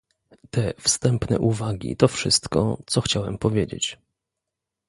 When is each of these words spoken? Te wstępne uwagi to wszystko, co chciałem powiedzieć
Te 0.49 0.73
wstępne 0.79 1.39
uwagi 1.39 1.97
to 1.97 2.07
wszystko, 2.07 2.77
co 2.87 3.01
chciałem 3.01 3.37
powiedzieć 3.37 3.97